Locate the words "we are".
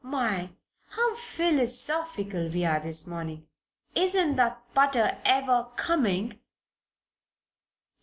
2.49-2.79